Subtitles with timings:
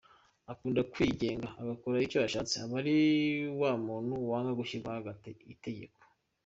[0.51, 2.97] Akunda kwigenga agakora icyo ashatse, aba ari
[3.59, 5.09] wa muntu wanga gushyirwaho
[5.53, 6.01] itegeko.